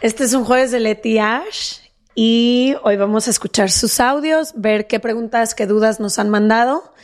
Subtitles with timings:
[0.00, 1.80] Este es un jueves de Leti Ash
[2.14, 6.94] y hoy vamos a escuchar sus audios, ver qué preguntas, qué dudas nos han mandado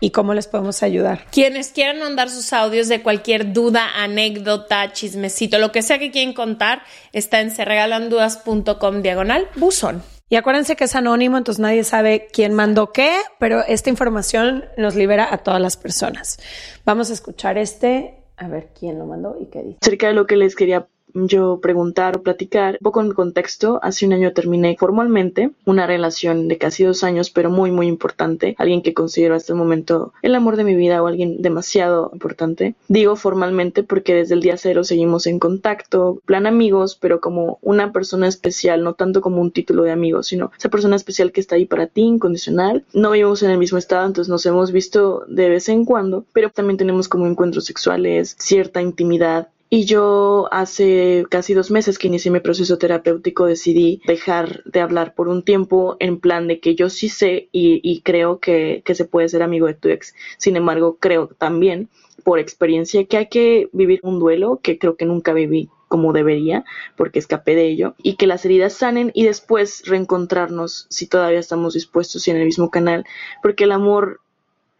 [0.00, 1.26] y cómo les podemos ayudar.
[1.30, 6.32] Quienes quieran mandar sus audios de cualquier duda, anécdota, chismecito, lo que sea que quieren
[6.32, 6.80] contar,
[7.12, 10.02] está en serregalandudas.com diagonal buzón.
[10.30, 14.94] Y acuérdense que es anónimo, entonces nadie sabe quién mandó qué, pero esta información nos
[14.94, 16.38] libera a todas las personas.
[16.86, 19.78] Vamos a escuchar este, a ver quién lo mandó y qué dice.
[19.82, 20.88] Acerca de lo que les quería
[21.24, 22.74] yo preguntar o platicar.
[22.80, 27.30] Un poco en contexto, hace un año terminé formalmente una relación de casi dos años,
[27.30, 28.54] pero muy, muy importante.
[28.58, 32.74] Alguien que considero hasta el momento el amor de mi vida o alguien demasiado importante.
[32.88, 37.92] Digo formalmente porque desde el día cero seguimos en contacto, plan amigos, pero como una
[37.92, 41.56] persona especial, no tanto como un título de amigo, sino esa persona especial que está
[41.56, 42.84] ahí para ti, incondicional.
[42.92, 46.50] No vivimos en el mismo estado, entonces nos hemos visto de vez en cuando, pero
[46.50, 52.30] también tenemos como encuentros sexuales, cierta intimidad y yo hace casi dos meses que inicié
[52.30, 56.88] mi proceso terapéutico decidí dejar de hablar por un tiempo en plan de que yo
[56.88, 60.14] sí sé y, creo que, que, se puede ser amigo de tu ex.
[60.38, 61.90] Sin embargo, creo también
[62.24, 66.64] por experiencia que hay que vivir un duelo que creo que nunca viví como debería
[66.96, 71.74] porque escapé de ello y que las heridas sanen y después reencontrarnos si todavía estamos
[71.74, 73.04] dispuestos y en el mismo canal
[73.42, 74.20] porque el amor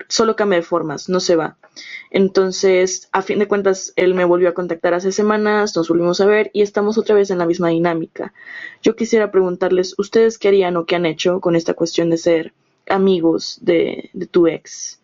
[0.08, 1.56] solo cambia de formas, no se va.
[2.10, 6.26] Entonces, a fin de cuentas, él me volvió a contactar hace semanas, nos volvimos a
[6.26, 8.32] ver y estamos otra vez en la misma dinámica.
[8.82, 12.52] Yo quisiera preguntarles, ¿ustedes qué harían o qué han hecho con esta cuestión de ser
[12.88, 15.00] amigos de, tu ex?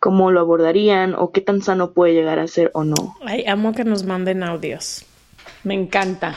[0.00, 3.16] ¿Cómo lo abordarían o qué tan sano puede llegar a ser o no?
[3.22, 5.04] Ay, amo que nos manden audios.
[5.64, 6.36] Me encanta.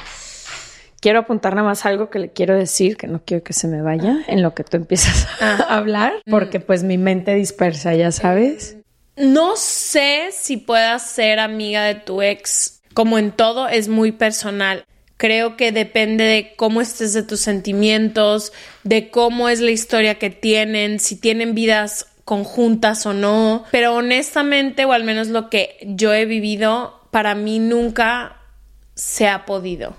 [1.01, 3.81] Quiero apuntar nada más algo que le quiero decir, que no quiero que se me
[3.81, 5.77] vaya en lo que tú empiezas a Ah.
[5.77, 8.77] hablar, porque pues mi mente dispersa, ya sabes.
[9.15, 12.81] No sé si puedas ser amiga de tu ex.
[12.93, 14.83] Como en todo, es muy personal.
[15.17, 20.29] Creo que depende de cómo estés de tus sentimientos, de cómo es la historia que
[20.29, 23.63] tienen, si tienen vidas conjuntas o no.
[23.71, 28.38] Pero honestamente, o al menos lo que yo he vivido, para mí nunca
[28.95, 29.95] se ha podido.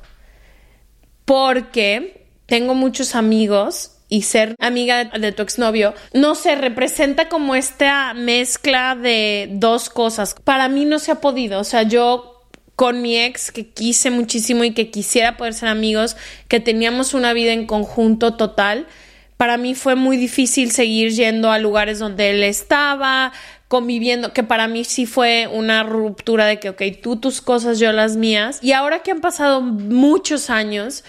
[1.30, 8.14] Porque tengo muchos amigos y ser amiga de tu exnovio, no se representa como esta
[8.14, 10.34] mezcla de dos cosas.
[10.42, 12.42] Para mí no se ha podido, o sea, yo
[12.74, 16.16] con mi ex que quise muchísimo y que quisiera poder ser amigos,
[16.48, 18.88] que teníamos una vida en conjunto total,
[19.36, 23.32] para mí fue muy difícil seguir yendo a lugares donde él estaba,
[23.70, 27.92] conviviendo, que para mí sí fue una ruptura de que, ok, tú tus cosas, yo
[27.92, 28.58] las mías.
[28.64, 31.04] Y ahora que han pasado muchos años,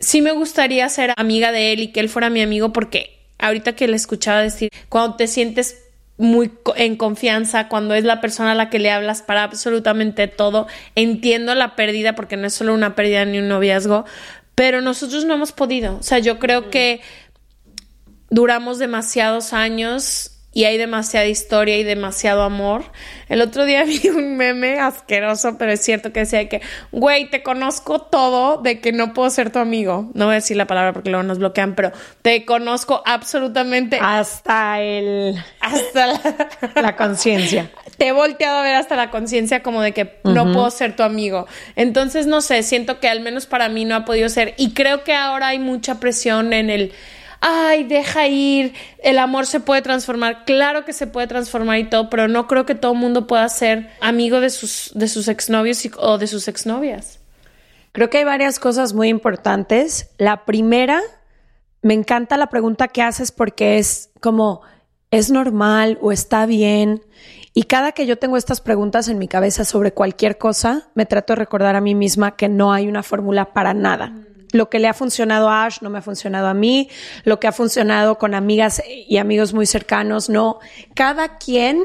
[0.00, 3.74] sí me gustaría ser amiga de él y que él fuera mi amigo porque ahorita
[3.74, 5.78] que le escuchaba decir, cuando te sientes
[6.18, 10.66] muy en confianza, cuando es la persona a la que le hablas para absolutamente todo,
[10.96, 14.04] entiendo la pérdida porque no es solo una pérdida ni un noviazgo,
[14.54, 15.96] pero nosotros no hemos podido.
[15.96, 17.00] O sea, yo creo que
[18.28, 22.84] duramos demasiados años y hay demasiada historia y demasiado amor.
[23.28, 26.62] El otro día vi un meme asqueroso, pero es cierto que decía que,
[26.92, 30.10] güey, te conozco todo de que no puedo ser tu amigo.
[30.14, 31.90] No voy a decir la palabra porque luego nos bloquean, pero
[32.22, 36.48] te conozco absolutamente hasta el hasta la,
[36.82, 37.70] la conciencia.
[37.98, 40.34] Te he volteado a ver hasta la conciencia como de que uh -huh.
[40.34, 41.46] no puedo ser tu amigo.
[41.74, 44.54] Entonces, no sé, siento que al menos para mí no ha podido ser.
[44.56, 46.92] Y creo que ahora hay mucha presión en el
[47.40, 52.10] ay, deja ir, el amor se puede transformar, claro que se puede transformar y todo,
[52.10, 55.88] pero no creo que todo el mundo pueda ser amigo de sus, de sus exnovios
[55.98, 57.20] o de sus exnovias.
[57.92, 60.10] Creo que hay varias cosas muy importantes.
[60.18, 61.00] La primera,
[61.80, 64.62] me encanta la pregunta que haces porque es como,
[65.10, 67.02] ¿es normal o está bien?
[67.52, 71.34] Y cada que yo tengo estas preguntas en mi cabeza sobre cualquier cosa, me trato
[71.34, 74.12] de recordar a mí misma que no hay una fórmula para nada.
[74.54, 76.88] Lo que le ha funcionado a Ash no me ha funcionado a mí,
[77.24, 80.60] lo que ha funcionado con amigas y amigos muy cercanos, no.
[80.94, 81.84] Cada quien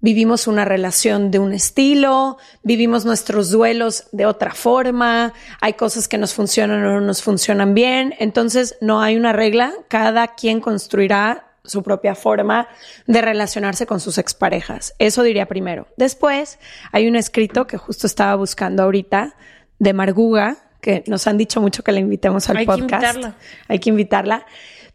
[0.00, 6.16] vivimos una relación de un estilo, vivimos nuestros duelos de otra forma, hay cosas que
[6.16, 11.52] nos funcionan o no nos funcionan bien, entonces no hay una regla, cada quien construirá
[11.62, 12.68] su propia forma
[13.06, 14.94] de relacionarse con sus exparejas.
[14.98, 15.88] Eso diría primero.
[15.98, 16.58] Después,
[16.90, 19.36] hay un escrito que justo estaba buscando ahorita
[19.78, 22.82] de Marguga, que nos han dicho mucho que la invitemos al podcast.
[22.82, 23.36] Hay que invitarla.
[23.68, 24.46] Hay que invitarla.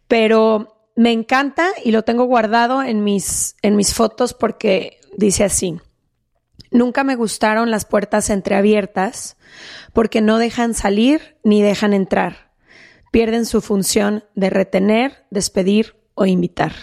[0.07, 5.80] Pero me encanta y lo tengo guardado en mis, en mis fotos porque dice así.
[6.69, 9.38] Nunca me gustaron las puertas entreabiertas
[9.94, 12.51] porque no dejan salir ni dejan entrar.
[13.12, 16.74] Pierden su función de retener, despedir o invitar.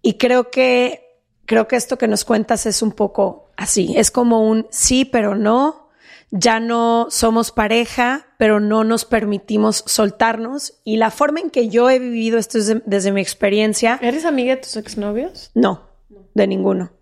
[0.00, 3.92] Y creo que, creo que esto que nos cuentas es un poco así.
[3.96, 5.85] Es como un sí, pero no.
[6.30, 10.80] Ya no somos pareja, pero no nos permitimos soltarnos.
[10.84, 13.98] Y la forma en que yo he vivido esto desde, desde mi experiencia.
[14.02, 15.50] ¿Eres amiga de tus exnovios?
[15.54, 15.88] No,
[16.34, 16.92] de ninguno.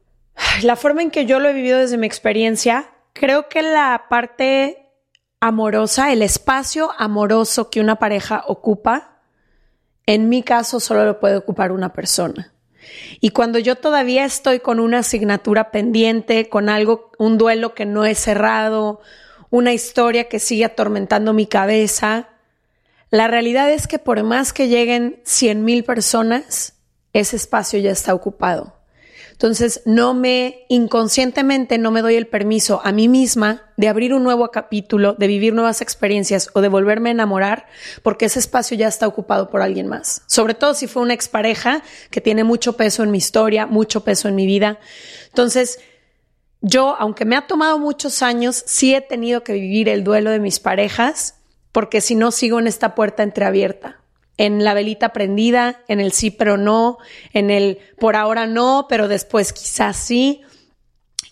[0.63, 4.91] La forma en que yo lo he vivido desde mi experiencia, creo que la parte
[5.41, 9.21] amorosa, el espacio amoroso que una pareja ocupa,
[10.07, 12.54] en mi caso solo lo puede ocupar una persona.
[13.21, 18.05] Y cuando yo todavía estoy con una asignatura pendiente, con algo, un duelo que no
[18.05, 19.01] he cerrado,
[19.51, 22.29] una historia que sigue atormentando mi cabeza,
[23.11, 26.75] la realidad es que por más que lleguen cien mil personas,
[27.13, 28.75] ese espacio ya está ocupado.
[29.45, 34.25] Entonces, no me, inconscientemente, no me doy el permiso a mí misma de abrir un
[34.25, 37.67] nuevo capítulo, de vivir nuevas experiencias o de volverme a enamorar,
[38.03, 40.23] porque ese espacio ya está ocupado por alguien más.
[40.25, 44.29] Sobre todo si fue una expareja que tiene mucho peso en mi historia, mucho peso
[44.29, 44.79] en mi vida.
[45.27, 45.79] Entonces,
[46.63, 50.41] yo, aunque me ha tomado muchos años, sí he tenido que vivir el duelo de
[50.41, 51.35] mis parejas,
[51.71, 54.01] porque si no sigo en esta puerta entreabierta
[54.37, 56.99] en la velita prendida, en el sí pero no,
[57.33, 60.43] en el por ahora no, pero después quizás sí.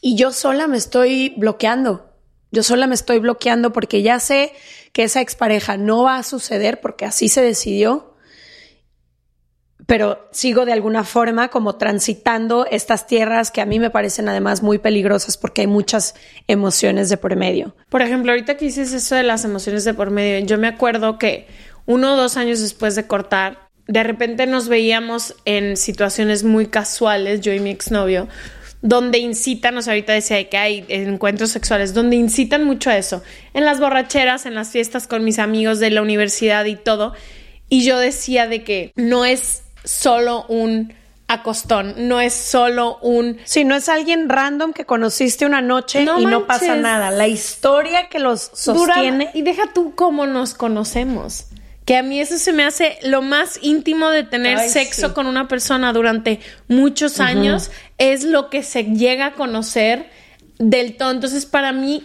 [0.01, 2.11] Y yo sola me estoy bloqueando.
[2.51, 4.53] Yo sola me estoy bloqueando porque ya sé
[4.93, 8.13] que esa expareja no va a suceder porque así se decidió.
[9.87, 14.63] Pero sigo de alguna forma como transitando estas tierras que a mí me parecen además
[14.63, 16.15] muy peligrosas porque hay muchas
[16.47, 17.75] emociones de por medio.
[17.89, 21.19] Por ejemplo, ahorita que dices eso de las emociones de por medio, yo me acuerdo
[21.19, 21.49] que
[21.87, 27.41] uno o dos años después de cortar, de repente nos veíamos en situaciones muy casuales,
[27.41, 28.29] yo y mi exnovio,
[28.81, 33.23] donde incitan, o sea, ahorita decía que hay encuentros sexuales, donde incitan mucho a eso,
[33.55, 37.15] en las borracheras, en las fiestas con mis amigos de la universidad y todo.
[37.69, 40.95] Y yo decía de que no es solo un
[41.29, 43.39] acostón, no es solo un...
[43.45, 47.11] Sí, no es alguien random que conociste una noche y no pasa nada.
[47.11, 49.31] La historia que los sostiene...
[49.33, 51.47] y deja tú cómo nos conocemos
[51.85, 55.49] que a mí eso se me hace lo más íntimo de tener sexo con una
[55.49, 60.09] persona durante muchos años, es lo que se llega a conocer
[60.59, 61.11] del todo.
[61.11, 62.05] Entonces, para mí,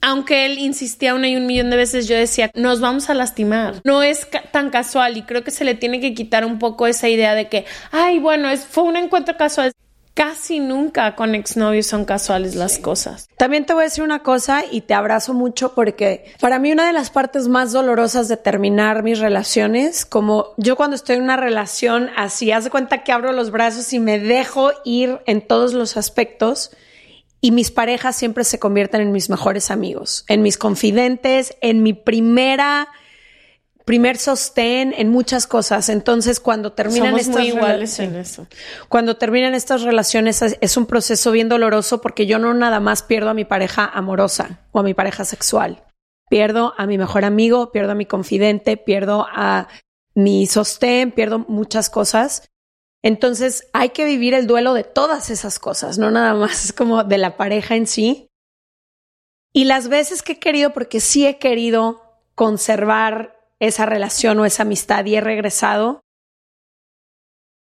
[0.00, 3.80] aunque él insistía una y un millón de veces, yo decía, nos vamos a lastimar.
[3.84, 7.08] No es tan casual y creo que se le tiene que quitar un poco esa
[7.08, 9.72] idea de que, ay, bueno, es, fue un encuentro casual.
[10.18, 13.28] Casi nunca con exnovios son casuales las cosas.
[13.36, 16.88] También te voy a decir una cosa y te abrazo mucho porque para mí una
[16.88, 21.36] de las partes más dolorosas de terminar mis relaciones, como yo cuando estoy en una
[21.36, 25.72] relación así, haz de cuenta que abro los brazos y me dejo ir en todos
[25.72, 26.72] los aspectos
[27.40, 31.92] y mis parejas siempre se convierten en mis mejores amigos, en mis confidentes, en mi
[31.92, 32.88] primera
[33.88, 35.88] primer sostén en muchas cosas.
[35.88, 38.46] Entonces, cuando terminan estas muy iguales en eso.
[38.90, 43.30] Cuando terminan estas relaciones es un proceso bien doloroso porque yo no nada más pierdo
[43.30, 45.82] a mi pareja amorosa o a mi pareja sexual.
[46.28, 49.68] Pierdo a mi mejor amigo, pierdo a mi confidente, pierdo a
[50.14, 52.50] mi sostén, pierdo muchas cosas.
[53.02, 57.16] Entonces, hay que vivir el duelo de todas esas cosas, no nada más como de
[57.16, 58.28] la pareja en sí.
[59.54, 62.02] Y las veces que he querido, porque sí he querido
[62.34, 66.02] conservar esa relación o esa amistad y he regresado,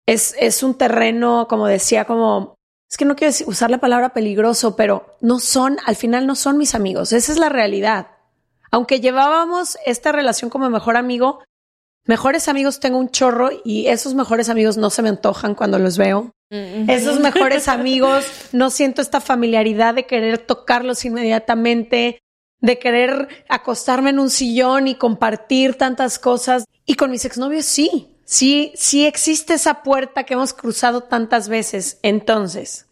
[0.06, 2.56] es, es un terreno, como decía, como,
[2.90, 6.58] es que no quiero usar la palabra peligroso, pero no son, al final no son
[6.58, 8.08] mis amigos, esa es la realidad.
[8.72, 11.44] Aunque llevábamos esta relación como mejor amigo,
[12.06, 15.98] mejores amigos tengo un chorro y esos mejores amigos no se me antojan cuando los
[15.98, 16.34] veo.
[16.50, 16.90] Mm.
[16.90, 22.20] Esos mejores amigos no siento esta familiaridad de querer tocarlos inmediatamente
[22.62, 26.66] de querer acostarme en un sillón y compartir tantas cosas.
[26.86, 32.00] Y con mis exnovios sí, sí, sí existe esa puerta que hemos cruzado tantas veces.
[32.04, 32.89] Entonces,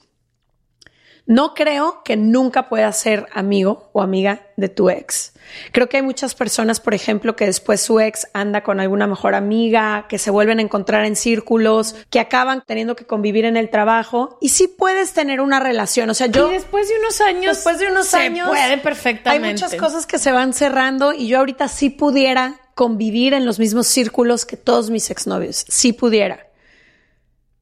[1.28, 5.34] no creo que nunca puedas ser amigo o amiga de tu ex.
[5.74, 9.36] Creo que hay muchas personas, por ejemplo, que después su ex anda con alguna mejor
[9.36, 13.70] amiga, que se vuelven a encontrar en círculos, que acaban teniendo que convivir en el
[13.70, 16.10] trabajo y sí puedes tener una relación.
[16.10, 16.50] O sea, yo.
[16.50, 17.58] Y después de unos años.
[17.58, 18.48] Después de unos se años.
[18.48, 19.48] puede perfectamente.
[19.48, 23.60] Hay muchas cosas que se van cerrando y yo ahorita sí pudiera convivir en los
[23.60, 25.66] mismos círculos que todos mis exnovios.
[25.68, 26.48] Sí pudiera.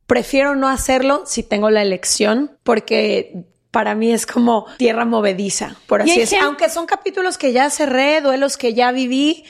[0.06, 3.46] Prefiero no hacerlo si tengo la elección porque
[3.76, 6.46] para mí es como tierra movediza, por así decirlo.
[6.46, 9.44] Aunque son capítulos que ya cerré, duelos que ya viví,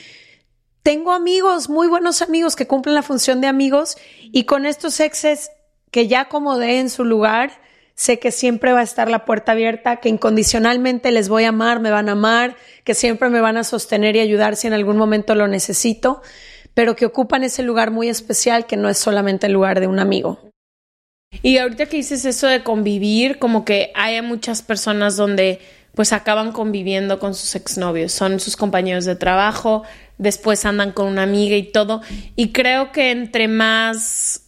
[0.82, 5.52] tengo amigos, muy buenos amigos que cumplen la función de amigos y con estos exes
[5.92, 7.52] que ya acomodé en su lugar,
[7.94, 11.78] sé que siempre va a estar la puerta abierta, que incondicionalmente les voy a amar,
[11.78, 14.96] me van a amar, que siempre me van a sostener y ayudar si en algún
[14.96, 16.20] momento lo necesito,
[16.74, 20.00] pero que ocupan ese lugar muy especial que no es solamente el lugar de un
[20.00, 20.45] amigo.
[21.42, 25.60] Y ahorita que dices eso de convivir, como que hay muchas personas donde
[25.94, 29.82] pues acaban conviviendo con sus exnovios, son sus compañeros de trabajo,
[30.18, 32.02] después andan con una amiga y todo.
[32.36, 34.42] Y creo que entre más,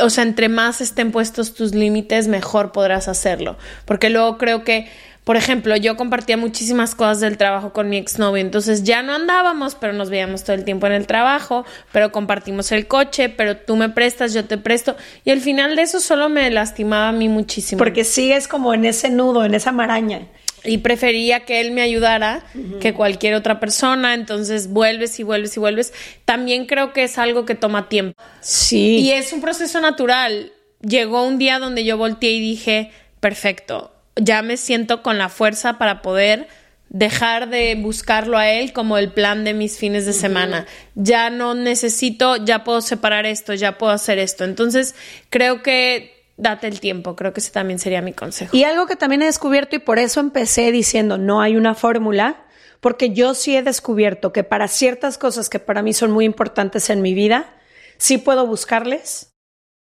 [0.00, 3.56] o sea, entre más estén puestos tus límites, mejor podrás hacerlo.
[3.86, 4.88] Porque luego creo que
[5.24, 9.76] por ejemplo, yo compartía muchísimas cosas del trabajo con mi exnovio, entonces ya no andábamos,
[9.76, 13.76] pero nos veíamos todo el tiempo en el trabajo, pero compartimos el coche, pero tú
[13.76, 17.28] me prestas, yo te presto, y al final de eso solo me lastimaba a mí
[17.28, 17.78] muchísimo.
[17.78, 20.26] Porque sigues como en ese nudo, en esa maraña.
[20.64, 22.44] Y prefería que él me ayudara
[22.80, 25.92] que cualquier otra persona, entonces vuelves y vuelves y vuelves.
[26.24, 28.22] También creo que es algo que toma tiempo.
[28.40, 28.98] Sí.
[28.98, 30.52] Y es un proceso natural.
[30.80, 35.78] Llegó un día donde yo volteé y dije, perfecto, ya me siento con la fuerza
[35.78, 36.48] para poder
[36.88, 40.66] dejar de buscarlo a él como el plan de mis fines de semana.
[40.94, 44.44] Ya no necesito, ya puedo separar esto, ya puedo hacer esto.
[44.44, 44.94] Entonces,
[45.30, 48.54] creo que date el tiempo, creo que ese también sería mi consejo.
[48.54, 52.44] Y algo que también he descubierto y por eso empecé diciendo, no hay una fórmula,
[52.80, 56.90] porque yo sí he descubierto que para ciertas cosas que para mí son muy importantes
[56.90, 57.54] en mi vida,
[57.96, 59.32] sí puedo buscarles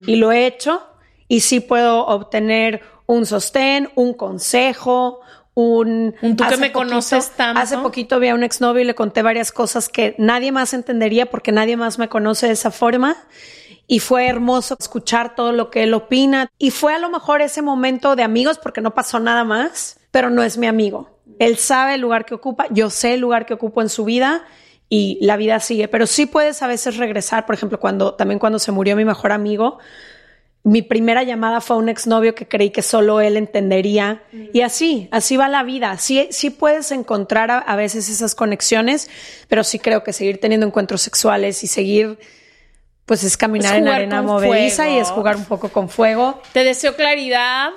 [0.00, 0.82] y lo he hecho
[1.28, 5.20] y sí puedo obtener un sostén, un consejo,
[5.54, 6.14] un...
[6.20, 7.60] tú que me conoces tanto.
[7.60, 11.26] Hace poquito vi a un exnovio y le conté varias cosas que nadie más entendería
[11.26, 13.16] porque nadie más me conoce de esa forma.
[13.86, 16.50] Y fue hermoso escuchar todo lo que él opina.
[16.58, 20.30] Y fue a lo mejor ese momento de amigos porque no pasó nada más, pero
[20.30, 21.18] no es mi amigo.
[21.38, 24.44] Él sabe el lugar que ocupa, yo sé el lugar que ocupo en su vida
[24.90, 25.88] y la vida sigue.
[25.88, 29.32] Pero sí puedes a veces regresar, por ejemplo, cuando también cuando se murió mi mejor
[29.32, 29.78] amigo,
[30.68, 34.22] mi primera llamada fue a un exnovio que creí que solo él entendería.
[34.52, 35.96] Y así, así va la vida.
[35.96, 39.08] Sí, sí puedes encontrar a, veces esas conexiones,
[39.48, 42.18] pero sí creo que seguir teniendo encuentros sexuales y seguir,
[43.06, 46.42] pues es caminar en arena movediza y es jugar un poco con fuego.
[46.52, 47.70] Te deseo claridad,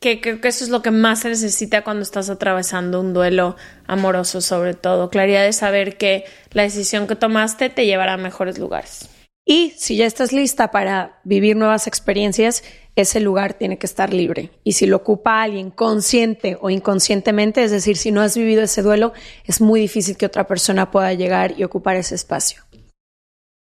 [0.00, 3.56] que creo que eso es lo que más se necesita cuando estás atravesando un duelo
[3.86, 5.10] amoroso, sobre todo.
[5.10, 9.10] Claridad de saber que la decisión que tomaste te llevará a mejores lugares.
[9.52, 12.64] Y si ya estás lista para vivir nuevas experiencias,
[12.96, 14.48] ese lugar tiene que estar libre.
[14.64, 18.80] Y si lo ocupa alguien consciente o inconscientemente, es decir, si no has vivido ese
[18.80, 19.12] duelo,
[19.44, 22.62] es muy difícil que otra persona pueda llegar y ocupar ese espacio.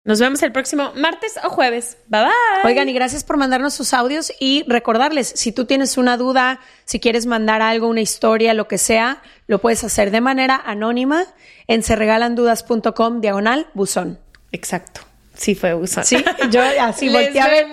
[0.03, 1.97] Nos vemos el próximo martes o jueves.
[2.09, 2.33] Bye bye.
[2.65, 6.99] Oigan, y gracias por mandarnos sus audios y recordarles, si tú tienes una duda, si
[6.99, 11.23] quieres mandar algo, una historia, lo que sea, lo puedes hacer de manera anónima
[11.69, 14.19] en serregalandudas.com diagonal buzón.
[14.51, 15.08] Exacto.
[15.39, 16.03] Sí, fue uso.
[16.03, 16.17] Sí,
[16.51, 17.67] yo así volteé a ver.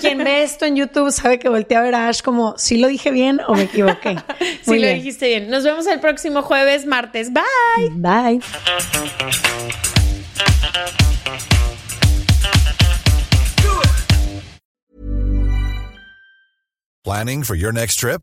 [0.00, 2.88] Quien ve esto en YouTube sabe que volteé a ver a Ash como, ¿sí lo
[2.88, 4.16] dije bien o me equivoqué?
[4.62, 5.48] sí, lo dijiste bien.
[5.48, 7.30] Nos vemos el próximo jueves, martes.
[7.32, 7.90] Bye.
[7.92, 8.40] Bye.
[17.04, 18.22] Planning for your next trip?